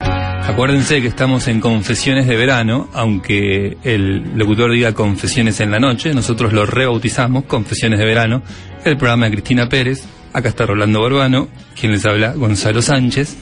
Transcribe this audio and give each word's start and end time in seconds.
Acuérdense 0.00 1.00
que 1.00 1.08
estamos 1.08 1.48
en 1.48 1.60
Confesiones 1.60 2.26
de 2.26 2.36
Verano, 2.36 2.88
aunque 2.92 3.78
el 3.84 4.36
locutor 4.36 4.72
diga 4.72 4.92
Confesiones 4.92 5.60
en 5.60 5.70
la 5.70 5.78
Noche, 5.78 6.12
nosotros 6.14 6.52
lo 6.52 6.66
rebautizamos 6.66 7.44
Confesiones 7.44 8.00
de 8.00 8.04
Verano, 8.04 8.42
el 8.84 8.96
programa 8.96 9.26
de 9.26 9.32
Cristina 9.32 9.68
Pérez, 9.68 10.02
acá 10.32 10.48
está 10.48 10.66
Rolando 10.66 10.98
Borbano, 10.98 11.48
quien 11.78 11.92
les 11.92 12.04
habla 12.04 12.32
Gonzalo 12.32 12.82
Sánchez. 12.82 13.36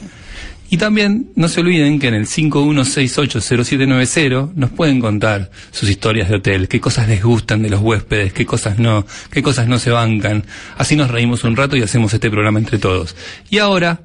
Y 0.69 0.77
también 0.77 1.31
no 1.35 1.47
se 1.49 1.59
olviden 1.59 1.99
que 1.99 2.07
en 2.07 2.13
el 2.13 2.27
51680790 2.27 4.53
nos 4.55 4.69
pueden 4.69 5.01
contar 5.01 5.51
sus 5.71 5.89
historias 5.89 6.29
de 6.29 6.35
hotel, 6.35 6.69
qué 6.69 6.79
cosas 6.79 7.09
les 7.09 7.21
gustan 7.21 7.61
de 7.61 7.69
los 7.69 7.81
huéspedes, 7.81 8.31
qué 8.31 8.45
cosas 8.45 8.79
no, 8.79 9.05
qué 9.31 9.43
cosas 9.43 9.67
no 9.67 9.79
se 9.79 9.91
bancan. 9.91 10.45
Así 10.77 10.95
nos 10.95 11.11
reímos 11.11 11.43
un 11.43 11.57
rato 11.57 11.75
y 11.75 11.81
hacemos 11.81 12.13
este 12.13 12.29
programa 12.29 12.59
entre 12.59 12.77
todos. 12.77 13.17
Y 13.49 13.57
ahora 13.57 13.99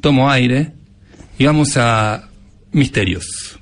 tomo 0.00 0.30
aire 0.30 0.75
y 1.38 1.44
vamos 1.44 1.76
a 1.76 2.28
misterios. 2.72 3.58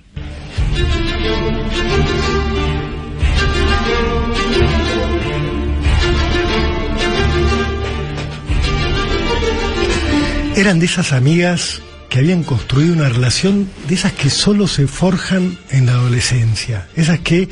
Eran 10.57 10.79
de 10.79 10.87
esas 10.87 11.13
amigas 11.13 11.83
que 12.09 12.21
habían 12.21 12.45
construido 12.45 12.93
una 12.93 13.09
relación 13.09 13.69
de 13.89 13.97
esas 13.97 14.13
que 14.13 14.31
solo 14.31 14.69
se 14.69 14.87
forjan 14.87 15.59
en 15.71 15.87
la 15.87 15.95
adolescencia, 15.95 16.87
esas 16.95 17.19
que 17.19 17.49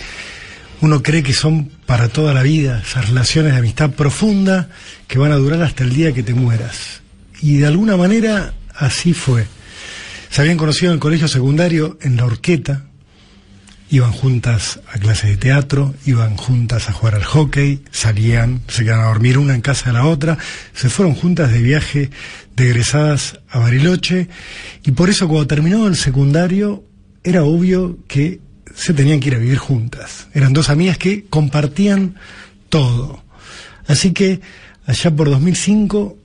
uno 0.80 1.02
cree 1.02 1.24
que 1.24 1.32
son 1.32 1.64
para 1.84 2.08
toda 2.08 2.32
la 2.32 2.42
vida, 2.42 2.80
esas 2.80 3.08
relaciones 3.08 3.52
de 3.52 3.58
amistad 3.58 3.90
profunda 3.90 4.68
que 5.08 5.18
van 5.18 5.32
a 5.32 5.36
durar 5.36 5.62
hasta 5.62 5.82
el 5.82 5.92
día 5.92 6.12
que 6.12 6.22
te 6.22 6.34
mueras. 6.34 7.02
Y 7.40 7.58
de 7.58 7.66
alguna 7.66 7.96
manera 7.96 8.54
así 8.76 9.14
fue. 9.14 9.46
Se 10.32 10.40
habían 10.40 10.56
conocido 10.56 10.92
en 10.92 10.94
el 10.94 10.98
colegio 10.98 11.28
secundario 11.28 11.98
en 12.00 12.16
la 12.16 12.24
horqueta, 12.24 12.86
iban 13.90 14.12
juntas 14.12 14.80
a 14.90 14.98
clases 14.98 15.28
de 15.28 15.36
teatro, 15.36 15.94
iban 16.06 16.38
juntas 16.38 16.88
a 16.88 16.92
jugar 16.94 17.16
al 17.16 17.24
hockey, 17.24 17.82
salían, 17.90 18.62
se 18.66 18.82
quedaban 18.82 19.04
a 19.04 19.08
dormir 19.08 19.36
una 19.36 19.54
en 19.54 19.60
casa 19.60 19.90
de 19.90 19.92
la 19.92 20.06
otra, 20.06 20.38
se 20.72 20.88
fueron 20.88 21.14
juntas 21.14 21.52
de 21.52 21.60
viaje 21.60 22.10
de 22.56 22.82
a 23.50 23.58
Bariloche 23.58 24.28
y 24.82 24.92
por 24.92 25.10
eso 25.10 25.28
cuando 25.28 25.46
terminó 25.46 25.86
el 25.86 25.96
secundario 25.96 26.82
era 27.22 27.44
obvio 27.44 27.98
que 28.08 28.40
se 28.74 28.94
tenían 28.94 29.20
que 29.20 29.28
ir 29.28 29.34
a 29.34 29.38
vivir 29.38 29.58
juntas. 29.58 30.28
Eran 30.32 30.54
dos 30.54 30.70
amigas 30.70 30.96
que 30.96 31.26
compartían 31.26 32.14
todo. 32.70 33.22
Así 33.86 34.12
que 34.12 34.40
allá 34.86 35.14
por 35.14 35.28
2005 35.28 36.16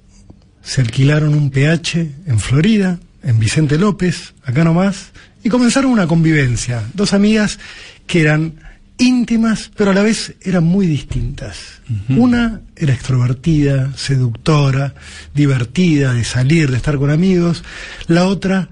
se 0.61 0.79
alquilaron 0.79 1.33
un 1.33 1.51
PH 1.51 2.09
en 2.25 2.39
Florida, 2.39 3.01
en 3.27 3.39
Vicente 3.39 3.77
López, 3.77 4.33
acá 4.45 4.63
nomás, 4.63 5.11
y 5.43 5.49
comenzaron 5.49 5.91
una 5.91 6.07
convivencia. 6.07 6.81
Dos 6.93 7.13
amigas 7.13 7.59
que 8.07 8.21
eran 8.21 8.53
íntimas, 8.97 9.69
pero 9.75 9.91
a 9.91 9.93
la 9.93 10.01
vez 10.01 10.35
eran 10.41 10.63
muy 10.63 10.87
distintas. 10.87 11.81
Una 12.07 12.61
era 12.75 12.93
extrovertida, 12.93 13.91
seductora, 13.97 14.95
divertida, 15.35 16.13
de 16.13 16.23
salir, 16.23 16.71
de 16.71 16.77
estar 16.77 16.97
con 16.97 17.09
amigos. 17.11 17.65
La 18.07 18.25
otra 18.25 18.69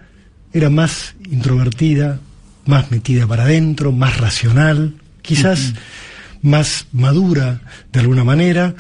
era 0.54 0.70
más 0.70 1.16
introvertida, 1.30 2.20
más 2.66 2.92
metida 2.92 3.28
para 3.28 3.44
adentro, 3.44 3.92
más 3.92 4.18
racional, 4.18 4.96
quizás 5.22 5.74
más 6.42 6.88
madura 6.94 7.62
de 7.92 8.00
alguna 8.00 8.24
manera. 8.24 8.74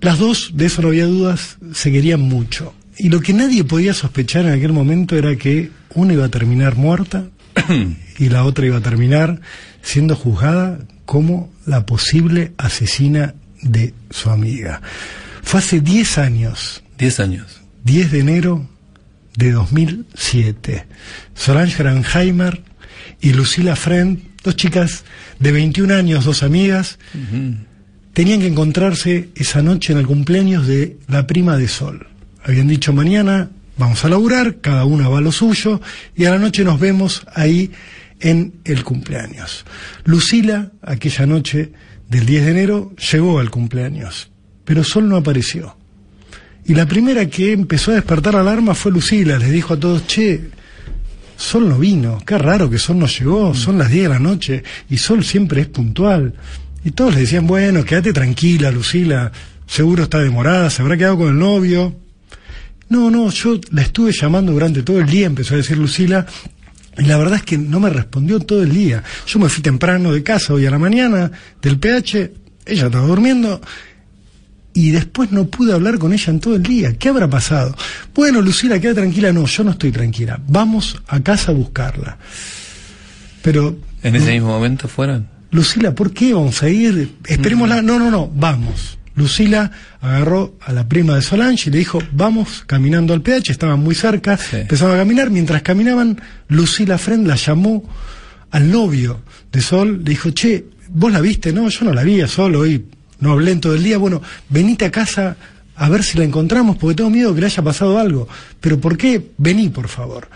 Las 0.00 0.18
dos, 0.18 0.52
de 0.54 0.66
eso 0.66 0.82
no 0.82 0.88
había 0.88 1.06
dudas, 1.06 1.58
se 1.72 1.90
querían 1.90 2.20
mucho. 2.20 2.74
Y 2.96 3.08
lo 3.08 3.20
que 3.20 3.32
nadie 3.32 3.64
podía 3.64 3.92
sospechar 3.92 4.46
en 4.46 4.52
aquel 4.52 4.72
momento 4.72 5.16
era 5.16 5.34
que 5.36 5.70
una 5.94 6.12
iba 6.12 6.26
a 6.26 6.30
terminar 6.30 6.76
muerta 6.76 7.28
y 8.18 8.28
la 8.28 8.44
otra 8.44 8.66
iba 8.66 8.78
a 8.78 8.82
terminar 8.82 9.40
siendo 9.82 10.14
juzgada 10.16 10.78
como 11.04 11.52
la 11.66 11.86
posible 11.86 12.52
asesina 12.56 13.34
de 13.62 13.94
su 14.10 14.30
amiga. 14.30 14.80
Fue 15.42 15.60
hace 15.60 15.80
10 15.80 16.18
años. 16.18 16.82
10 16.98 17.20
años. 17.20 17.60
10 17.84 18.12
de 18.12 18.18
enero 18.20 18.68
de 19.36 19.52
2007. 19.52 20.86
Solange 21.34 21.82
Granheimer 21.82 22.62
y 23.20 23.32
Lucila 23.32 23.76
Friend, 23.76 24.20
dos 24.42 24.56
chicas 24.56 25.04
de 25.38 25.52
21 25.52 25.94
años, 25.94 26.24
dos 26.24 26.42
amigas, 26.42 26.98
tenían 28.12 28.40
que 28.40 28.46
encontrarse 28.46 29.30
esa 29.34 29.62
noche 29.62 29.92
en 29.92 29.98
el 29.98 30.06
cumpleaños 30.06 30.66
de 30.66 30.96
la 31.08 31.26
prima 31.26 31.56
de 31.56 31.68
Sol 31.68 32.06
habían 32.44 32.68
dicho 32.68 32.92
mañana 32.92 33.50
vamos 33.76 34.04
a 34.04 34.08
laburar, 34.08 34.60
cada 34.60 34.84
una 34.84 35.08
va 35.08 35.18
a 35.18 35.22
lo 35.22 35.32
suyo 35.32 35.80
y 36.14 36.26
a 36.26 36.30
la 36.30 36.38
noche 36.38 36.64
nos 36.64 36.78
vemos 36.78 37.26
ahí 37.34 37.72
en 38.20 38.54
el 38.64 38.84
cumpleaños. 38.84 39.64
Lucila, 40.04 40.70
aquella 40.82 41.26
noche 41.26 41.72
del 42.08 42.26
10 42.26 42.44
de 42.44 42.50
enero, 42.50 42.92
llegó 43.12 43.38
al 43.38 43.50
cumpleaños, 43.50 44.30
pero 44.64 44.84
Sol 44.84 45.08
no 45.08 45.16
apareció. 45.16 45.76
Y 46.66 46.74
la 46.74 46.86
primera 46.86 47.26
que 47.26 47.52
empezó 47.52 47.90
a 47.90 47.94
despertar 47.94 48.36
alarma 48.36 48.74
fue 48.74 48.92
Lucila, 48.92 49.38
les 49.38 49.50
dijo 49.50 49.74
a 49.74 49.80
todos, 49.80 50.06
che, 50.06 50.50
Sol 51.36 51.68
no 51.68 51.78
vino, 51.78 52.22
qué 52.24 52.38
raro 52.38 52.70
que 52.70 52.78
Sol 52.78 52.98
no 52.98 53.06
llegó, 53.06 53.50
mm. 53.50 53.54
son 53.54 53.78
las 53.78 53.90
10 53.90 54.04
de 54.04 54.08
la 54.08 54.18
noche 54.20 54.62
y 54.88 54.98
Sol 54.98 55.24
siempre 55.24 55.62
es 55.62 55.66
puntual. 55.66 56.34
Y 56.84 56.92
todos 56.92 57.14
le 57.14 57.22
decían, 57.22 57.46
bueno, 57.46 57.84
quédate 57.84 58.12
tranquila, 58.12 58.70
Lucila, 58.70 59.32
seguro 59.66 60.04
está 60.04 60.20
demorada, 60.20 60.70
se 60.70 60.82
habrá 60.82 60.96
quedado 60.96 61.18
con 61.18 61.28
el 61.28 61.38
novio. 61.38 62.03
No, 62.94 63.10
no, 63.10 63.28
yo 63.28 63.58
la 63.72 63.82
estuve 63.82 64.12
llamando 64.12 64.52
durante 64.52 64.84
todo 64.84 65.00
el 65.00 65.06
día, 65.06 65.26
empezó 65.26 65.54
a 65.54 65.56
decir 65.56 65.76
Lucila, 65.76 66.24
y 66.96 67.02
la 67.02 67.16
verdad 67.16 67.38
es 67.38 67.42
que 67.42 67.58
no 67.58 67.80
me 67.80 67.90
respondió 67.90 68.38
todo 68.38 68.62
el 68.62 68.72
día. 68.72 69.02
Yo 69.26 69.40
me 69.40 69.48
fui 69.48 69.64
temprano 69.64 70.12
de 70.12 70.22
casa 70.22 70.54
hoy 70.54 70.64
a 70.64 70.70
la 70.70 70.78
mañana 70.78 71.28
del 71.60 71.76
PH, 71.80 72.32
ella 72.64 72.86
estaba 72.86 73.04
durmiendo, 73.04 73.60
y 74.74 74.92
después 74.92 75.32
no 75.32 75.46
pude 75.46 75.72
hablar 75.72 75.98
con 75.98 76.12
ella 76.12 76.30
en 76.30 76.38
todo 76.38 76.54
el 76.54 76.62
día. 76.62 76.96
¿Qué 76.96 77.08
habrá 77.08 77.28
pasado? 77.28 77.76
Bueno, 78.14 78.40
Lucila, 78.40 78.78
queda 78.78 78.94
tranquila. 78.94 79.32
No, 79.32 79.44
yo 79.46 79.64
no 79.64 79.72
estoy 79.72 79.90
tranquila. 79.90 80.40
Vamos 80.46 80.96
a 81.08 81.18
casa 81.18 81.50
a 81.50 81.54
buscarla. 81.54 82.16
Pero... 83.42 83.76
¿En 84.04 84.14
ese 84.14 84.30
mismo 84.30 84.48
momento 84.48 84.86
fueron? 84.86 85.26
Lucila, 85.50 85.92
¿por 85.96 86.12
qué 86.12 86.32
vamos 86.32 86.62
a 86.62 86.68
ir? 86.68 87.16
Esperémosla. 87.26 87.82
No, 87.82 87.98
no, 87.98 88.08
no, 88.08 88.30
vamos. 88.32 88.98
Lucila 89.16 89.70
agarró 90.00 90.56
a 90.60 90.72
la 90.72 90.88
prima 90.88 91.14
de 91.14 91.22
Solange 91.22 91.68
y 91.68 91.72
le 91.72 91.78
dijo, 91.78 92.00
vamos 92.12 92.64
caminando 92.66 93.14
al 93.14 93.22
PH, 93.22 93.52
estaban 93.52 93.80
muy 93.80 93.94
cerca, 93.94 94.38
empezaron 94.52 94.96
a 94.96 94.98
caminar, 94.98 95.30
mientras 95.30 95.62
caminaban, 95.62 96.20
Lucila 96.48 96.98
Friend 96.98 97.26
la 97.26 97.36
llamó 97.36 97.84
al 98.50 98.70
novio 98.70 99.22
de 99.52 99.60
Sol, 99.60 99.98
le 100.04 100.10
dijo, 100.10 100.32
che, 100.32 100.64
vos 100.88 101.12
la 101.12 101.20
viste, 101.20 101.52
no, 101.52 101.68
yo 101.68 101.84
no 101.84 101.92
la 101.92 102.02
vi 102.02 102.20
a 102.20 102.28
Sol 102.28 102.56
hoy, 102.56 102.86
no 103.20 103.32
hablé 103.32 103.52
en 103.52 103.60
todo 103.60 103.74
el 103.74 103.84
día, 103.84 103.98
bueno, 103.98 104.20
venite 104.48 104.84
a 104.84 104.90
casa 104.90 105.36
a 105.76 105.88
ver 105.88 106.04
si 106.04 106.18
la 106.18 106.24
encontramos, 106.24 106.76
porque 106.76 106.96
tengo 106.96 107.10
miedo 107.10 107.34
que 107.34 107.40
le 107.40 107.46
haya 107.46 107.62
pasado 107.62 107.98
algo, 107.98 108.28
pero 108.60 108.80
¿por 108.80 108.96
qué? 108.96 109.30
Vení, 109.38 109.70
por 109.70 109.88
favor. 109.88 110.28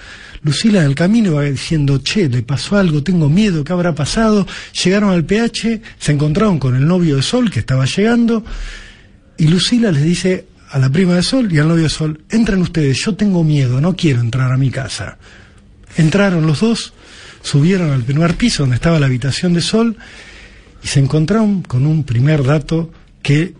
Lucila 0.42 0.80
en 0.80 0.86
el 0.86 0.94
camino 0.94 1.32
iba 1.32 1.42
diciendo, 1.42 1.98
che, 1.98 2.28
le 2.28 2.42
pasó 2.42 2.76
algo, 2.76 3.02
tengo 3.02 3.28
miedo, 3.28 3.64
¿qué 3.64 3.72
habrá 3.72 3.94
pasado? 3.94 4.46
Llegaron 4.84 5.10
al 5.10 5.24
PH, 5.24 5.80
se 5.98 6.12
encontraron 6.12 6.58
con 6.58 6.76
el 6.76 6.86
novio 6.86 7.16
de 7.16 7.22
Sol 7.22 7.50
que 7.50 7.60
estaba 7.60 7.84
llegando, 7.86 8.44
y 9.36 9.46
Lucila 9.46 9.92
les 9.92 10.02
dice 10.02 10.46
a 10.70 10.78
la 10.78 10.90
prima 10.90 11.14
de 11.14 11.22
Sol 11.22 11.52
y 11.52 11.58
al 11.58 11.68
novio 11.68 11.84
de 11.84 11.88
Sol, 11.88 12.20
entren 12.30 12.60
ustedes, 12.60 12.98
yo 13.04 13.14
tengo 13.14 13.42
miedo, 13.44 13.80
no 13.80 13.96
quiero 13.96 14.20
entrar 14.20 14.52
a 14.52 14.56
mi 14.56 14.70
casa. 14.70 15.18
Entraron 15.96 16.46
los 16.46 16.60
dos, 16.60 16.92
subieron 17.42 17.90
al 17.90 18.02
primer 18.02 18.34
piso 18.34 18.64
donde 18.64 18.76
estaba 18.76 19.00
la 19.00 19.06
habitación 19.06 19.54
de 19.54 19.60
Sol 19.60 19.96
y 20.82 20.88
se 20.88 21.00
encontraron 21.00 21.62
con 21.62 21.86
un 21.86 22.04
primer 22.04 22.44
dato 22.44 22.92
que 23.22 23.54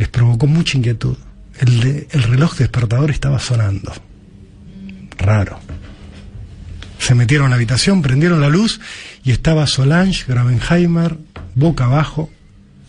les 0.00 0.08
provocó 0.08 0.46
mucha 0.46 0.78
inquietud. 0.78 1.14
El, 1.58 2.06
el 2.10 2.22
reloj 2.22 2.56
despertador 2.56 3.10
estaba 3.10 3.38
sonando. 3.38 3.92
Raro. 5.18 5.60
Se 6.98 7.14
metieron 7.14 7.48
a 7.48 7.50
la 7.50 7.56
habitación, 7.56 8.00
prendieron 8.00 8.40
la 8.40 8.48
luz 8.48 8.80
y 9.24 9.30
estaba 9.30 9.66
Solange 9.66 10.24
Gravenheimer 10.26 11.18
boca 11.54 11.84
abajo, 11.84 12.30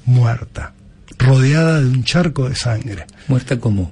muerta, 0.06 0.74
rodeada 1.18 1.82
de 1.82 1.90
un 1.90 2.06
charco 2.06 2.48
de 2.48 2.56
sangre. 2.56 3.06
¿Muerta 3.28 3.60
cómo? 3.60 3.92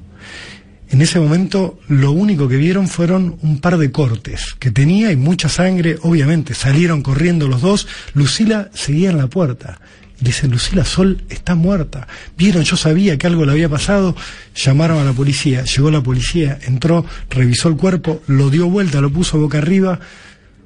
En 0.89 1.01
ese 1.01 1.19
momento 1.19 1.77
lo 1.89 2.13
único 2.13 2.48
que 2.48 2.56
vieron 2.56 2.88
fueron 2.88 3.38
un 3.42 3.60
par 3.60 3.77
de 3.77 3.92
cortes 3.92 4.56
que 4.60 4.71
tenía 4.71 5.12
y 5.12 5.18
mucha 5.18 5.50
sangre, 5.50 5.98
obviamente 6.04 6.54
salieron 6.54 7.01
corriendo 7.01 7.50
los 7.50 7.60
dos, 7.60 7.86
Lucila 8.13 8.69
seguía 8.74 9.10
en 9.10 9.18
la 9.18 9.27
puerta. 9.27 9.81
Dice, 10.21 10.48
Lucila 10.48 10.83
Sol 10.83 11.24
está 11.30 11.56
muerta. 11.56 12.07
Vieron, 12.38 12.63
yo 12.63 12.75
sabía 12.75 13.18
que 13.18 13.27
algo 13.27 13.45
le 13.45 13.54
había 13.54 13.69
pasado, 13.69 14.16
llamaron 14.54 15.00
a 15.00 15.06
la 15.06 15.13
policía, 15.13 15.63
llegó 15.63 15.92
la 15.92 16.04
policía, 16.04 16.60
entró, 16.63 17.06
revisó 17.30 17.69
el 17.69 17.77
cuerpo, 17.77 18.21
lo 18.27 18.50
dio 18.50 18.69
vuelta, 18.69 19.00
lo 19.00 19.12
puso 19.12 19.39
boca 19.39 19.60
arriba, 19.60 20.00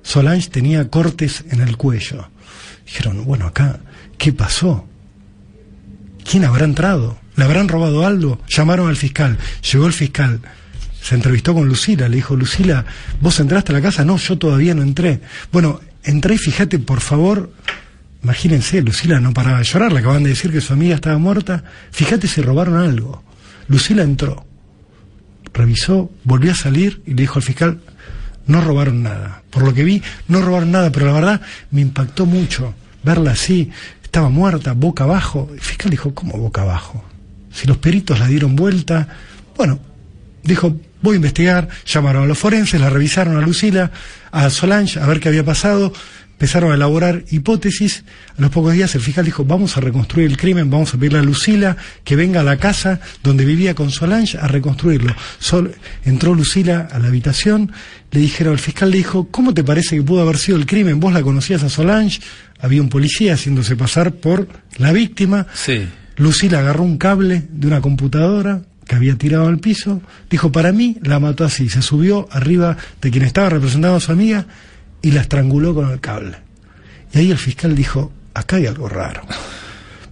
Solange 0.04 0.50
tenía 0.50 0.90
cortes 0.90 1.46
en 1.50 1.62
el 1.62 1.78
cuello. 1.78 2.30
Dijeron, 2.86 3.24
bueno, 3.26 3.48
acá, 3.48 3.80
¿qué 4.18 4.34
pasó? 4.34 4.86
¿Quién 6.30 6.44
habrá 6.44 6.66
entrado? 6.66 7.18
¿Le 7.36 7.46
habrán 7.46 7.70
robado 7.70 8.06
algo? 8.06 8.40
Llamaron 8.48 8.90
al 8.90 8.98
fiscal. 8.98 9.38
Llegó 9.72 9.88
el 9.88 9.94
fiscal. 9.94 10.42
Se 11.02 11.16
entrevistó 11.16 11.54
con 11.54 11.68
Lucila. 11.68 12.10
Le 12.10 12.18
dijo, 12.18 12.36
Lucila, 12.36 12.86
¿vos 13.22 13.40
entraste 13.40 13.72
a 13.72 13.76
la 13.76 13.82
casa? 13.82 14.06
No, 14.06 14.18
yo 14.18 14.38
todavía 14.38 14.76
no 14.76 14.84
entré. 14.84 15.22
Bueno, 15.52 15.80
entré 16.04 16.36
y 16.36 16.38
fíjate, 16.38 16.80
por 16.80 17.00
favor. 17.00 17.52
Imagínense, 18.24 18.82
Lucila 18.82 19.20
no 19.20 19.34
paraba 19.34 19.60
de 19.60 19.66
llorar. 19.66 19.92
Le 19.92 20.00
acaban 20.00 20.24
de 20.24 20.30
decir 20.30 20.52
que 20.52 20.62
su 20.62 20.74
amiga 20.74 20.96
estaba 20.96 21.18
muerta. 21.18 21.64
Fíjate 21.92 22.28
si 22.28 22.42
robaron 22.42 22.78
algo. 22.78 23.24
Lucila 23.68 24.04
entró. 24.04 24.46
Revisó, 25.54 26.12
volvió 26.24 26.52
a 26.52 26.56
salir 26.56 27.02
y 27.06 27.12
le 27.12 27.24
dijo 27.24 27.38
al 27.38 27.44
fiscal, 27.44 27.80
no 28.48 28.62
robaron 28.62 29.04
nada. 29.04 29.44
Por 29.50 29.64
lo 29.64 29.74
que 29.74 29.84
vi, 29.84 30.02
no 30.28 30.42
robaron 30.42 30.72
nada, 30.72 30.92
pero 30.92 31.06
la 31.06 31.14
verdad 31.14 31.42
me 31.70 31.82
impactó 31.82 32.26
mucho 32.26 32.74
verla 33.04 33.32
así. 33.32 33.70
Estaba 34.04 34.30
muerta, 34.30 34.74
boca 34.74 35.04
abajo. 35.04 35.50
El 35.54 35.62
fiscal 35.62 35.92
dijo, 35.92 36.14
¿cómo 36.14 36.38
boca 36.38 36.62
abajo? 36.64 37.04
si 37.54 37.68
los 37.68 37.78
peritos 37.78 38.20
la 38.20 38.28
dieron 38.28 38.56
vuelta. 38.56 39.08
Bueno, 39.56 39.80
dijo, 40.44 40.76
voy 41.02 41.14
a 41.14 41.16
investigar, 41.18 41.70
llamaron 41.86 42.24
a 42.24 42.26
los 42.26 42.38
forenses, 42.38 42.82
la 42.82 42.90
revisaron 42.90 43.38
a 43.38 43.42
Lucila, 43.42 43.92
a 44.32 44.50
Solange, 44.50 45.00
a 45.00 45.06
ver 45.06 45.20
qué 45.20 45.30
había 45.30 45.46
pasado, 45.46 45.94
empezaron 46.44 46.74
a 46.74 46.76
elaborar 46.76 47.24
hipótesis. 47.32 48.04
A 48.38 48.42
los 48.42 48.52
pocos 48.52 48.74
días 48.74 48.94
el 48.96 49.02
fiscal 49.02 49.24
dijo, 49.24 49.46
vamos 49.46 49.78
a 49.78 49.80
reconstruir 49.80 50.30
el 50.30 50.36
crimen, 50.36 50.70
vamos 50.70 50.94
a 50.94 50.98
pedirle 50.98 51.20
a 51.20 51.22
Lucila 51.22 51.78
que 52.04 52.18
venga 52.18 52.42
a 52.42 52.44
la 52.44 52.58
casa 52.58 53.00
donde 53.24 53.46
vivía 53.46 53.76
con 53.76 53.92
Solange 53.92 54.38
a 54.38 54.50
reconstruirlo. 54.50 55.16
entró 56.04 56.36
Lucila 56.36 56.90
a 56.92 57.00
la 57.00 57.08
habitación, 57.08 57.72
le 58.12 58.20
dijeron, 58.20 58.52
el 58.52 58.60
fiscal 58.60 58.92
le 58.92 58.98
dijo, 58.98 59.30
¿cómo 59.32 59.54
te 59.54 59.64
parece 59.64 59.96
que 59.96 60.04
pudo 60.04 60.22
haber 60.22 60.38
sido 60.38 60.58
el 60.58 60.66
crimen? 60.66 61.00
¿Vos 61.00 61.14
la 61.14 61.22
conocías 61.22 61.64
a 61.64 61.70
Solange? 61.70 62.20
Había 62.60 62.82
un 62.82 62.90
policía 62.90 63.36
haciéndose 63.36 63.78
pasar 63.78 64.12
por 64.12 64.50
la 64.76 64.92
víctima. 64.92 65.48
Sí. 65.54 65.88
Lucila 66.18 66.60
agarró 66.60 66.84
un 66.84 66.98
cable 66.98 67.44
de 67.54 67.68
una 67.68 67.80
computadora 67.80 68.64
que 68.86 68.96
había 68.96 69.18
tirado 69.18 69.48
al 69.48 69.60
piso, 69.60 70.02
dijo, 70.30 70.52
para 70.52 70.74
mí 70.74 70.98
la 71.04 71.22
mató 71.22 71.46
así, 71.46 71.70
se 71.70 71.82
subió 71.82 72.28
arriba 72.32 72.76
de 73.02 73.12
quien 73.12 73.24
estaba 73.24 73.48
representando 73.48 73.96
a 73.96 74.02
su 74.02 74.12
amiga 74.12 74.46
y 75.04 75.12
la 75.12 75.22
estranguló 75.22 75.76
con 75.76 75.92
el 75.92 76.00
cable. 76.00 76.38
Y 77.14 77.20
ahí 77.20 77.30
el 77.30 77.38
fiscal 77.38 77.76
dijo, 77.76 78.12
acá 78.34 78.56
hay 78.56 78.66
algo 78.66 78.90
raro. 78.90 79.22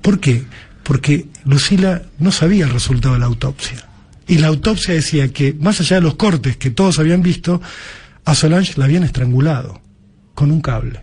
¿Por 0.04 0.20
qué? 0.20 0.44
Porque 0.84 1.28
Lucila 1.46 2.04
no 2.20 2.32
sabía 2.32 2.66
el 2.66 2.72
resultado 2.72 3.16
de 3.16 3.22
la 3.22 3.26
autopsia. 3.26 3.88
Y 4.28 4.38
la 4.38 4.48
autopsia 4.48 4.94
decía 4.94 5.30
que, 5.30 5.54
más 5.54 5.80
allá 5.80 5.96
de 5.96 6.04
los 6.04 6.16
cortes 6.16 6.58
que 6.58 6.70
todos 6.70 7.00
habían 7.00 7.24
visto, 7.24 7.62
a 8.26 8.36
Solange 8.36 8.74
la 8.78 8.86
habían 8.86 9.04
estrangulado 9.04 9.82
con 10.36 10.52
un 10.52 10.62
cable. 10.62 11.02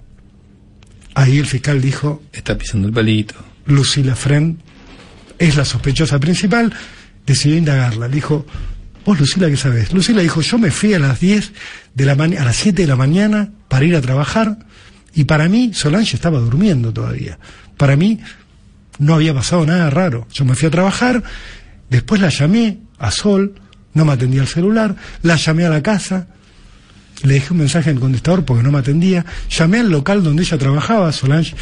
Ahí 1.15 1.39
el 1.39 1.47
fiscal 1.47 1.81
dijo... 1.81 2.23
Está 2.33 2.57
pisando 2.57 2.89
el 2.89 2.95
palito. 2.95 3.35
Lucila 3.67 4.15
Friend 4.15 4.59
es 5.39 5.57
la 5.57 5.65
sospechosa 5.65 6.21
principal, 6.21 6.73
decidió 7.27 7.57
indagarla. 7.57 8.07
Le 8.07 8.15
dijo, 8.15 8.47
vos 9.09 9.19
Lucila, 9.19 9.49
¿qué 9.49 9.57
sabes? 9.57 9.91
Lucila 9.95 10.21
dijo, 10.21 10.43
yo 10.43 10.59
me 10.59 10.71
fui 10.71 10.93
a 10.93 10.99
las 10.99 11.19
10 11.19 11.53
de 11.95 12.05
la 12.05 12.13
a 12.13 12.45
las 12.45 12.57
7 12.57 12.83
de 12.83 12.87
la 12.87 12.95
mañana 12.95 13.49
para 13.67 13.87
ir 13.87 13.97
a 13.97 14.03
trabajar 14.03 14.59
y 15.15 15.25
para 15.25 15.49
mí 15.49 15.71
Solange 15.73 16.15
estaba 16.15 16.39
durmiendo 16.39 16.93
todavía. 16.93 17.39
Para 17.79 17.97
mí 17.97 18.21
no 18.99 19.15
había 19.15 19.33
pasado 19.33 19.65
nada 19.65 19.89
raro. 19.89 20.29
Yo 20.31 20.45
me 20.45 20.55
fui 20.55 20.69
a 20.69 20.71
trabajar, 20.71 21.23
después 21.89 22.21
la 22.21 22.29
llamé 22.29 22.81
a 22.99 23.11
Sol, 23.11 23.55
no 23.95 24.05
me 24.05 24.13
atendía 24.13 24.43
el 24.43 24.47
celular, 24.47 24.95
la 25.23 25.37
llamé 25.37 25.65
a 25.65 25.71
la 25.71 25.83
casa, 25.83 26.27
le 27.23 27.33
dejé 27.33 27.55
un 27.55 27.61
mensaje 27.61 27.89
en 27.89 27.97
el 27.97 28.03
contestador 28.03 28.45
porque 28.45 28.63
no 28.63 28.71
me 28.71 28.79
atendía, 28.81 29.25
llamé 29.49 29.79
al 29.79 29.89
local 29.89 30.23
donde 30.23 30.43
ella 30.43 30.59
trabajaba, 30.59 31.13
Solange 31.13 31.55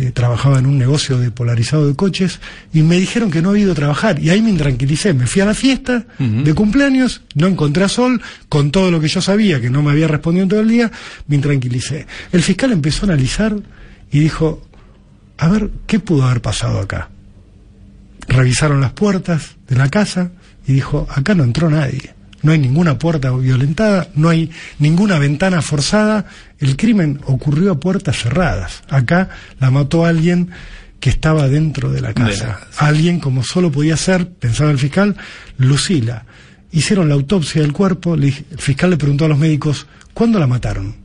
eh, 0.00 0.12
trabajaba 0.12 0.60
en 0.60 0.66
un 0.66 0.78
negocio 0.78 1.18
de 1.18 1.32
polarizado 1.32 1.88
de 1.88 1.96
coches, 1.96 2.38
y 2.72 2.82
me 2.82 3.00
dijeron 3.00 3.32
que 3.32 3.42
no 3.42 3.50
había 3.50 3.64
ido 3.64 3.72
a 3.72 3.74
trabajar, 3.74 4.20
y 4.22 4.30
ahí 4.30 4.40
me 4.40 4.50
intranquilicé, 4.50 5.12
me 5.12 5.26
fui 5.26 5.42
a 5.42 5.44
la 5.44 5.54
fiesta 5.54 6.06
de 6.20 6.54
cumpleaños, 6.54 7.22
no 7.34 7.48
encontré 7.48 7.82
a 7.82 7.88
Sol, 7.88 8.22
con 8.48 8.70
todo 8.70 8.92
lo 8.92 9.00
que 9.00 9.08
yo 9.08 9.20
sabía, 9.20 9.60
que 9.60 9.70
no 9.70 9.82
me 9.82 9.90
había 9.90 10.06
respondido 10.06 10.46
todo 10.46 10.60
el 10.60 10.68
día, 10.68 10.92
me 11.26 11.34
intranquilicé. 11.34 12.06
El 12.30 12.44
fiscal 12.44 12.70
empezó 12.70 13.06
a 13.06 13.08
analizar 13.08 13.56
y 14.12 14.20
dijo, 14.20 14.62
a 15.36 15.48
ver, 15.48 15.68
¿qué 15.88 15.98
pudo 15.98 16.26
haber 16.26 16.42
pasado 16.42 16.78
acá? 16.78 17.08
Revisaron 18.28 18.80
las 18.80 18.92
puertas 18.92 19.56
de 19.66 19.74
la 19.74 19.88
casa 19.88 20.30
y 20.64 20.74
dijo, 20.74 21.08
acá 21.10 21.34
no 21.34 21.42
entró 21.42 21.68
nadie 21.68 22.17
no 22.42 22.52
hay 22.52 22.58
ninguna 22.58 22.98
puerta 22.98 23.30
violentada, 23.32 24.08
no 24.14 24.28
hay 24.28 24.50
ninguna 24.78 25.18
ventana 25.18 25.62
forzada, 25.62 26.26
el 26.58 26.76
crimen 26.76 27.20
ocurrió 27.24 27.72
a 27.72 27.80
puertas 27.80 28.16
cerradas. 28.16 28.82
Acá 28.88 29.28
la 29.60 29.70
mató 29.70 30.04
alguien 30.04 30.50
que 31.00 31.10
estaba 31.10 31.48
dentro 31.48 31.90
de 31.90 32.00
la 32.00 32.12
casa. 32.14 32.60
Alguien 32.76 33.20
como 33.20 33.42
solo 33.42 33.70
podía 33.70 33.96
ser, 33.96 34.28
pensaba 34.28 34.70
el 34.70 34.78
fiscal, 34.78 35.16
Lucila. 35.56 36.24
Hicieron 36.70 37.08
la 37.08 37.14
autopsia 37.14 37.62
del 37.62 37.72
cuerpo, 37.72 38.14
el 38.14 38.32
fiscal 38.32 38.90
le 38.90 38.96
preguntó 38.96 39.24
a 39.24 39.28
los 39.28 39.38
médicos, 39.38 39.86
¿cuándo 40.12 40.38
la 40.38 40.46
mataron? 40.46 40.96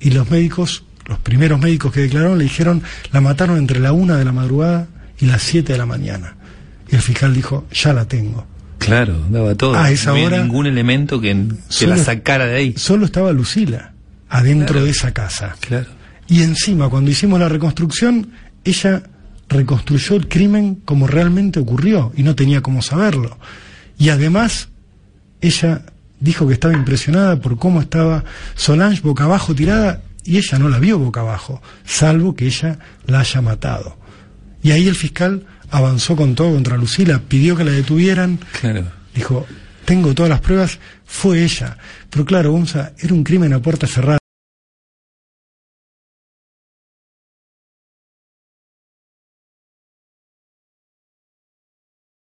Y 0.00 0.10
los 0.10 0.30
médicos, 0.30 0.84
los 1.06 1.18
primeros 1.20 1.60
médicos 1.60 1.92
que 1.92 2.00
declararon, 2.00 2.38
le 2.38 2.44
dijeron, 2.44 2.82
la 3.12 3.20
mataron 3.20 3.58
entre 3.58 3.80
la 3.80 3.92
una 3.92 4.18
de 4.18 4.24
la 4.24 4.32
madrugada 4.32 4.88
y 5.18 5.26
las 5.26 5.42
siete 5.42 5.72
de 5.72 5.78
la 5.78 5.86
mañana. 5.86 6.36
Y 6.90 6.96
el 6.96 7.02
fiscal 7.02 7.32
dijo, 7.32 7.66
ya 7.72 7.92
la 7.94 8.06
tengo 8.06 8.53
Claro, 8.84 9.16
daba 9.30 9.54
todo. 9.54 9.76
A 9.76 9.90
esa 9.90 10.10
no 10.10 10.16
había 10.16 10.26
hora, 10.26 10.42
ningún 10.42 10.66
elemento 10.66 11.20
que, 11.20 11.34
la 11.86 11.96
sacara 11.96 12.46
de 12.46 12.56
ahí. 12.56 12.74
Solo 12.76 13.06
estaba 13.06 13.32
Lucila 13.32 13.92
adentro 14.28 14.82
de 14.82 14.90
esa 14.90 15.12
casa. 15.12 15.56
Claro. 15.60 15.86
Y 16.28 16.42
encima, 16.42 16.88
cuando 16.88 17.10
hicimos 17.10 17.38
la 17.38 17.48
reconstrucción, 17.48 18.30
ella 18.64 19.02
reconstruyó 19.48 20.16
el 20.16 20.28
crimen 20.28 20.76
como 20.84 21.06
realmente 21.06 21.60
ocurrió 21.60 22.12
y 22.16 22.22
no 22.22 22.34
tenía 22.34 22.60
cómo 22.60 22.82
saberlo. 22.82 23.38
Y 23.98 24.08
además, 24.08 24.68
ella 25.40 25.82
dijo 26.20 26.46
que 26.46 26.54
estaba 26.54 26.74
impresionada 26.74 27.40
por 27.40 27.58
cómo 27.58 27.80
estaba 27.80 28.24
Solange 28.54 29.02
boca 29.02 29.24
abajo 29.24 29.54
tirada 29.54 30.02
y 30.24 30.38
ella 30.38 30.58
no 30.58 30.68
la 30.68 30.78
vio 30.78 30.98
boca 30.98 31.20
abajo, 31.20 31.60
salvo 31.84 32.34
que 32.34 32.46
ella 32.46 32.78
la 33.06 33.20
haya 33.20 33.40
matado. 33.42 33.98
Y 34.64 34.70
ahí 34.70 34.88
el 34.88 34.96
fiscal 34.96 35.46
avanzó 35.70 36.16
con 36.16 36.34
todo 36.34 36.54
contra 36.54 36.78
Lucila, 36.78 37.20
pidió 37.20 37.54
que 37.54 37.64
la 37.64 37.70
detuvieran. 37.70 38.40
Claro. 38.60 38.90
Dijo, 39.14 39.46
tengo 39.84 40.14
todas 40.14 40.30
las 40.30 40.40
pruebas, 40.40 40.78
fue 41.04 41.44
ella. 41.44 41.76
Pero 42.08 42.24
claro, 42.24 42.50
Gonza, 42.50 42.92
era 42.98 43.12
un 43.12 43.24
crimen 43.24 43.52
a 43.52 43.60
puerta 43.60 43.86
cerrada. 43.86 44.16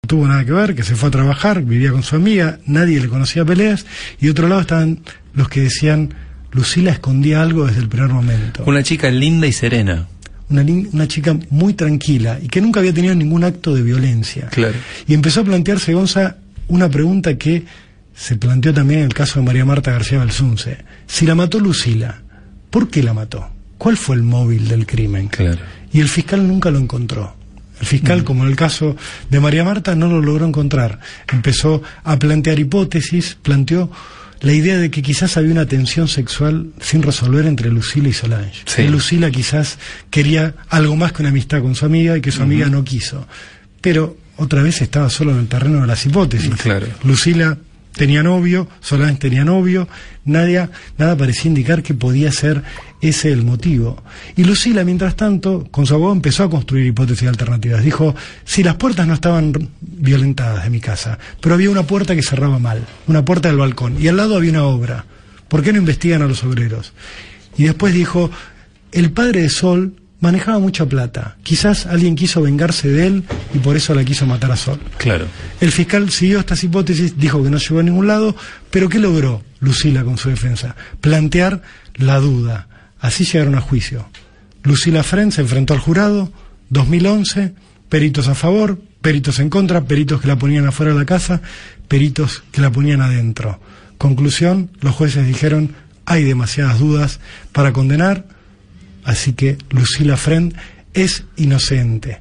No 0.04 0.08
tuvo 0.10 0.28
nada 0.28 0.44
que 0.44 0.52
ver, 0.52 0.76
que 0.76 0.84
se 0.84 0.98
fue 0.98 1.08
a 1.08 1.12
trabajar, 1.12 1.64
vivía 1.64 1.94
con 1.94 2.04
su 2.04 2.18
amiga, 2.18 2.60
nadie 2.66 3.00
le 3.00 3.08
conocía 3.08 3.46
peleas, 3.46 3.86
y 4.20 4.26
de 4.26 4.32
otro 4.32 4.50
lado 4.50 4.60
estaban 4.60 5.00
los 5.34 5.48
que 5.48 5.62
decían, 5.62 6.14
Lucila 6.52 6.92
escondía 6.92 7.42
algo 7.42 7.66
desde 7.66 7.80
el 7.80 7.88
primer 7.88 8.10
momento. 8.10 8.66
Una 8.68 8.84
chica 8.84 9.10
linda 9.10 9.48
y 9.48 9.54
serena 9.54 10.10
una, 10.50 10.62
una, 10.92 11.08
chica 11.08 11.38
muy 11.50 11.74
tranquila 11.74 12.40
y 12.42 12.48
que 12.48 12.62
nunca 12.62 12.80
había 12.80 12.94
tenido 12.94 13.16
ningún 13.16 13.44
acto 13.44 13.74
de 13.74 13.82
violencia. 13.82 14.48
Claro. 14.48 14.76
Y 15.08 15.14
empezó 15.14 15.42
a 15.42 15.44
plantearse, 15.44 15.94
Gonza, 15.94 16.38
una 16.68 16.90
pregunta 16.90 17.38
que 17.38 17.64
se 18.16 18.38
planteó 18.38 18.74
también 18.74 19.02
en 19.02 19.06
el 19.08 19.14
caso 19.14 19.40
de 19.40 19.46
María 19.46 19.66
Marta 19.66 19.92
García 19.92 20.20
Balsunce. 20.20 20.78
Si 21.06 21.26
la 21.26 21.36
mató 21.36 21.60
Lucila, 21.60 22.22
¿por 22.70 22.90
qué 22.90 23.04
la 23.04 23.14
mató? 23.14 23.50
¿Cuál 23.78 23.98
fue 23.98 24.16
el 24.16 24.24
móvil 24.24 24.68
del 24.68 24.86
crimen? 24.86 25.28
Claro. 25.28 25.60
Y 25.92 26.00
el 26.00 26.08
fiscal 26.08 26.48
nunca 26.48 26.72
lo 26.72 26.80
encontró. 26.80 27.36
El 27.80 27.86
fiscal, 27.86 28.24
como 28.24 28.44
en 28.44 28.50
el 28.50 28.56
caso 28.56 28.96
de 29.30 29.40
María 29.42 29.66
Marta, 29.66 29.96
no 29.96 30.08
lo 30.08 30.22
logró 30.22 30.46
encontrar. 30.46 31.00
Empezó 31.32 31.84
a 32.04 32.18
plantear 32.18 32.58
hipótesis, 32.58 33.38
planteó 33.42 33.92
la 34.42 34.54
idea 34.54 34.78
de 34.78 34.92
que 34.92 35.02
quizás 35.02 35.38
había 35.38 35.52
una 35.52 35.66
tensión 35.66 36.08
sexual 36.08 36.68
sin 36.80 37.02
resolver 37.02 37.46
entre 37.46 37.70
Lucila 37.70 38.10
y 38.10 38.14
Solange. 38.14 38.64
Que 38.76 38.90
Lucila 38.90 39.32
quizás 39.32 39.78
quería 40.10 40.56
algo 40.70 40.96
más 40.96 41.14
que 41.14 41.22
una 41.22 41.30
amistad 41.30 41.62
con 41.62 41.76
su 41.76 41.86
amiga 41.86 42.18
y 42.18 42.22
que 42.22 42.32
su 42.32 42.44
amiga 42.44 42.68
no 42.68 42.84
quiso. 42.84 43.28
Pero 43.82 44.18
otra 44.38 44.62
vez 44.62 44.82
estaba 44.82 45.10
solo 45.10 45.32
en 45.32 45.40
el 45.40 45.48
terreno 45.48 45.82
de 45.82 45.88
las 45.88 46.06
hipótesis. 46.06 46.54
Claro. 46.56 46.88
Lucila 47.04 47.58
tenía 47.96 48.24
novio, 48.24 48.68
Solange 48.82 49.18
tenía 49.18 49.44
novio, 49.44 49.88
nada, 50.26 50.70
nada 50.98 51.18
parecía 51.18 51.50
indicar 51.50 51.82
que 51.82 51.94
podía 51.94 52.32
ser 52.32 52.64
ese 53.02 53.32
el 53.32 53.44
motivo. 53.44 54.04
Y 54.36 54.44
Lucila, 54.44 54.84
mientras 54.84 55.16
tanto, 55.16 55.68
con 55.72 55.86
su 55.86 55.94
abogado 55.94 56.16
empezó 56.16 56.44
a 56.44 56.50
construir 56.50 56.86
hipótesis 56.86 57.28
alternativas. 57.28 57.84
Dijo, 57.84 58.16
si 58.44 58.64
las 58.64 58.76
puertas 58.76 59.08
no 59.08 59.14
estaban 59.14 59.54
violentadas 59.82 60.64
de 60.64 60.70
mi 60.70 60.80
casa, 60.80 61.18
pero 61.42 61.56
había 61.56 61.70
una 61.70 61.84
puerta 61.84 62.16
que 62.16 62.24
cerraba 62.24 62.60
mal, 62.60 62.86
una 63.08 63.24
puerta 63.24 63.50
del 63.50 63.58
balcón, 63.58 64.02
y 64.02 64.08
al 64.08 64.18
lado 64.18 64.36
había 64.36 64.52
una 64.52 64.66
obra, 64.66 65.06
¿por 65.48 65.64
qué 65.64 65.72
no 65.72 65.80
investigan 65.80 66.22
a 66.22 66.28
los 66.28 66.44
obreros? 66.44 66.94
Y 67.58 67.64
después 67.64 67.94
dijo, 67.94 68.32
el 68.92 69.12
padre 69.12 69.44
de 69.44 69.50
Sol 69.50 69.96
manejaba 70.20 70.60
mucha 70.60 70.86
plata. 70.86 71.38
Quizás 71.44 71.86
alguien 71.86 72.16
quiso 72.16 72.42
vengarse 72.42 72.90
de 72.90 73.08
él 73.08 73.24
y 73.54 73.60
por 73.60 73.76
eso 73.76 73.94
la 73.94 74.04
quiso 74.04 74.26
matar 74.26 74.52
a 74.52 74.56
Sol. 74.56 74.80
Claro. 74.98 75.26
El 75.60 75.72
fiscal 75.72 76.10
siguió 76.10 76.40
estas 76.40 76.64
hipótesis, 76.64 77.18
dijo 77.18 77.44
que 77.44 77.50
no 77.50 77.58
llegó 77.58 77.80
a 77.80 77.84
ningún 77.84 78.08
lado, 78.08 78.36
pero 78.72 78.90
¿qué 78.90 79.00
logró 79.00 79.44
Lucila 79.60 80.04
con 80.04 80.18
su 80.18 80.30
defensa? 80.30 80.76
Plantear 81.02 81.62
la 81.96 82.20
duda. 82.20 82.68
Así 83.00 83.26
llegaron 83.26 83.56
a 83.56 83.62
juicio. 83.62 84.10
Lucila 84.64 85.04
Fren 85.04 85.32
se 85.32 85.42
enfrentó 85.42 85.74
al 85.74 85.80
jurado, 85.80 86.32
2011, 86.70 87.54
peritos 87.90 88.28
a 88.28 88.36
favor, 88.36 88.80
peritos 89.02 89.40
en 89.40 89.50
contra, 89.50 89.86
peritos 89.86 90.22
que 90.22 90.28
la 90.28 90.38
ponían 90.38 90.66
afuera 90.66 90.94
de 90.94 91.00
la 91.00 91.06
casa, 91.06 91.42
peritos 91.88 92.44
que 92.52 92.62
la 92.62 92.72
ponían 92.72 93.02
adentro. 93.02 93.60
Conclusión, 94.00 94.72
los 94.82 94.96
jueces 94.96 95.28
dijeron, 95.28 95.76
hay 96.06 96.24
demasiadas 96.24 96.80
dudas 96.80 97.20
para 97.52 97.74
condenar, 97.74 98.26
Así 99.06 99.34
que 99.34 99.58
Lucila 99.70 100.18
Friend 100.18 100.54
es 100.94 101.24
inocente. 101.38 102.20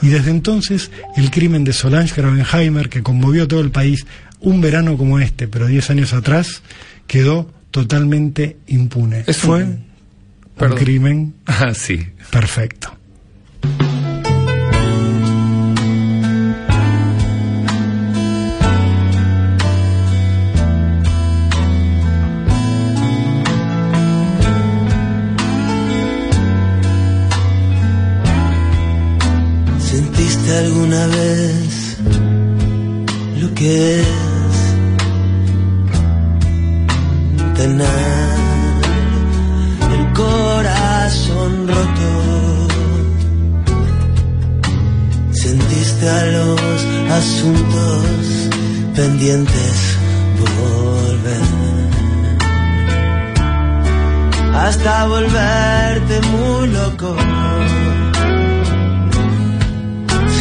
Y 0.00 0.08
desde 0.08 0.30
entonces 0.30 0.90
el 1.16 1.30
crimen 1.30 1.64
de 1.64 1.72
Solange 1.72 2.14
Gravenheimer, 2.14 2.88
que 2.88 3.02
conmovió 3.02 3.44
a 3.44 3.48
todo 3.48 3.60
el 3.60 3.70
país 3.70 4.06
un 4.40 4.60
verano 4.60 4.96
como 4.96 5.18
este, 5.18 5.48
pero 5.48 5.66
diez 5.66 5.90
años 5.90 6.12
atrás, 6.12 6.62
quedó 7.06 7.52
totalmente 7.70 8.56
impune. 8.68 9.24
Fue 9.24 9.64
un, 9.64 9.84
un 10.58 10.70
crimen 10.76 11.34
ah, 11.46 11.74
sí. 11.74 12.06
perfecto. 12.30 12.96
A 46.04 46.24
los 46.24 46.60
asuntos 47.12 48.50
pendientes 48.96 49.98
volver. 50.40 51.42
Hasta 54.52 55.06
volverte 55.06 56.20
muy 56.32 56.68
loco 56.70 57.16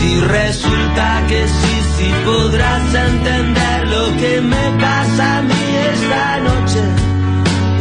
y 0.03 0.20
resulta 0.22 1.24
que 1.27 1.48
sí, 1.48 1.74
sí 1.96 2.12
podrás 2.25 2.96
entender 2.96 3.88
lo 3.88 4.18
que 4.18 4.41
me 4.41 4.65
pasa 4.82 5.38
a 5.38 5.41
mí 5.44 5.63
esta 5.94 6.39
noche. 6.39 6.82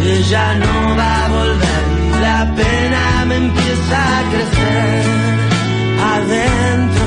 Ella 0.04 0.54
no 0.56 0.96
va 0.98 1.24
a 1.24 1.28
volver 1.28 1.82
y 2.04 2.20
la 2.20 2.54
pena 2.56 3.24
me 3.24 3.36
empieza 3.36 4.18
a 4.18 4.22
crecer. 4.30 5.20
Adentro 6.14 6.99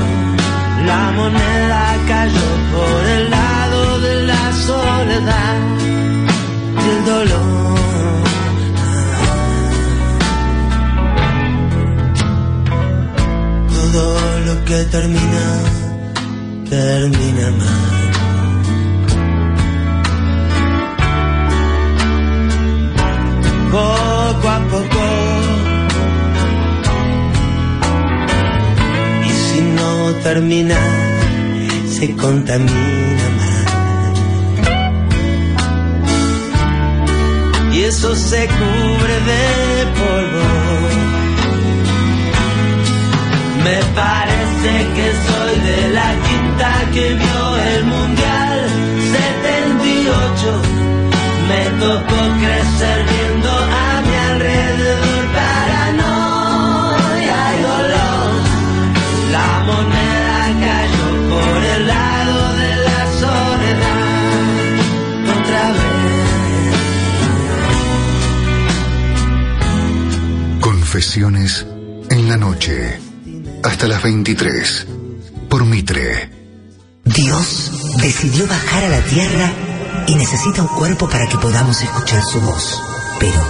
la 0.86 1.12
moneda 1.12 1.96
cayó 2.06 2.48
por 2.72 3.04
el 3.16 3.30
lado 3.30 4.00
de 4.00 4.22
la 4.30 4.52
soledad 4.66 5.56
y 6.84 6.88
el 6.94 7.04
dolor. 7.04 7.74
Todo 13.92 14.40
lo 14.46 14.64
que 14.64 14.84
termina, 14.84 15.46
termina 16.68 17.50
mal. 17.50 17.93
No 30.24 30.30
termina, 30.30 30.76
se 31.88 32.14
contamina 32.16 33.26
más. 33.36 33.64
Y 37.74 37.80
eso 37.82 38.14
se 38.14 38.46
cubre 38.46 39.20
de 39.30 39.86
polvo 39.98 40.44
me 43.64 43.78
parece 43.94 44.72
que 44.96 45.06
soy 45.26 45.54
de 45.70 45.80
la 45.94 46.10
quinta 46.26 46.70
que 46.92 47.06
vio 47.14 47.44
el 47.72 47.82
Mundial 47.84 48.56
78. 49.16 50.62
Me 51.48 51.62
tocó 51.80 52.18
crecer 52.40 52.98
viendo 53.08 53.23
En 71.16 72.28
la 72.28 72.36
noche 72.36 72.98
hasta 73.62 73.86
las 73.86 74.02
23 74.02 74.86
por 75.48 75.64
Mitre. 75.64 76.28
Dios 77.04 77.70
decidió 78.02 78.48
bajar 78.48 78.82
a 78.82 78.88
la 78.88 79.00
tierra 79.02 79.52
y 80.08 80.16
necesita 80.16 80.62
un 80.62 80.76
cuerpo 80.76 81.08
para 81.08 81.28
que 81.28 81.38
podamos 81.38 81.80
escuchar 81.80 82.20
su 82.20 82.40
voz. 82.40 82.82
Pero, 83.20 83.40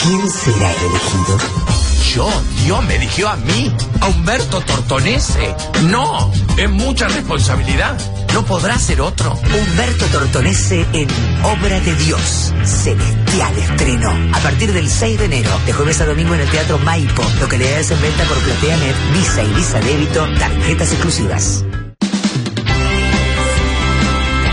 ¿quién 0.00 0.28
será 0.28 0.72
el 0.72 0.78
elegido? 0.78 1.85
Yo, 2.16 2.26
Dios 2.64 2.82
me 2.86 2.96
eligió 2.96 3.28
a 3.28 3.36
mí, 3.36 3.70
a 4.00 4.06
Humberto 4.06 4.62
Tortonese. 4.62 5.54
No, 5.82 6.32
es 6.56 6.70
mucha 6.70 7.08
responsabilidad. 7.08 7.94
No 8.32 8.42
podrá 8.42 8.78
ser 8.78 9.02
otro. 9.02 9.34
Humberto 9.34 10.06
Tortonese 10.06 10.86
en 10.94 11.08
Obra 11.44 11.78
de 11.78 11.94
Dios. 11.96 12.54
Celestial 12.64 13.58
estreno. 13.58 14.10
A 14.32 14.38
partir 14.38 14.72
del 14.72 14.88
6 14.88 15.18
de 15.18 15.24
enero, 15.26 15.50
de 15.66 15.74
jueves 15.74 16.00
a 16.00 16.06
domingo 16.06 16.32
en 16.32 16.40
el 16.40 16.48
Teatro 16.48 16.78
Maipo. 16.78 17.22
Localidades 17.38 17.90
en 17.90 18.00
venta 18.00 18.24
por 18.24 18.38
PlateaNet, 18.38 18.96
Visa 19.12 19.42
y 19.42 19.52
Visa 19.52 19.80
Débito, 19.80 20.26
tarjetas 20.38 20.92
exclusivas. 20.92 21.64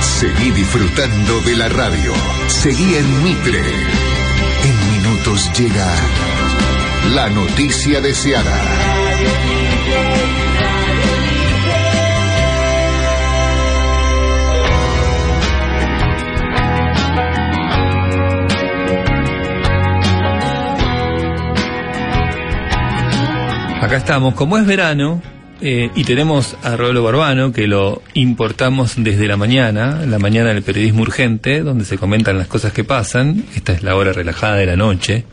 Seguí 0.01 0.51
disfrutando 0.51 1.39
de 1.43 1.55
la 1.55 1.69
radio. 1.69 2.11
Seguí 2.49 2.95
en 2.95 3.23
Mitre. 3.23 3.63
En 4.65 5.01
minutos 5.01 5.49
llega 5.57 5.95
la 7.11 7.29
noticia 7.29 8.01
deseada. 8.01 8.93
Acá 23.81 23.97
estamos, 23.97 24.33
como 24.33 24.57
es 24.57 24.65
verano, 24.65 25.21
eh, 25.61 25.91
y 25.95 26.03
tenemos 26.03 26.57
a 26.63 26.75
Rolo 26.75 27.03
Barbano, 27.03 27.51
que 27.51 27.67
lo 27.67 28.01
importamos 28.13 28.95
desde 28.97 29.27
la 29.27 29.37
mañana, 29.37 30.05
la 30.05 30.19
mañana 30.19 30.53
del 30.53 30.63
periodismo 30.63 31.03
urgente, 31.03 31.61
donde 31.61 31.85
se 31.85 31.97
comentan 31.97 32.37
las 32.37 32.47
cosas 32.47 32.73
que 32.73 32.83
pasan. 32.83 33.45
Esta 33.55 33.73
es 33.73 33.83
la 33.83 33.95
hora 33.95 34.13
relajada 34.13 34.55
de 34.55 34.65
la 34.65 34.75
noche. 34.75 35.25